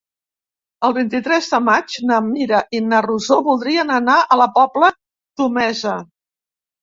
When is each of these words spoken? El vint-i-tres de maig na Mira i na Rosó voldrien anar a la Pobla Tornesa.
El 0.87 0.93
vint-i-tres 0.97 1.49
de 1.49 1.57
maig 1.65 1.97
na 2.11 2.17
Mira 2.29 2.61
i 2.79 2.79
na 2.93 3.01
Rosó 3.07 3.37
voldrien 3.49 3.93
anar 3.97 4.17
a 4.23 4.37
la 4.43 4.47
Pobla 4.55 4.89
Tornesa. 5.43 5.93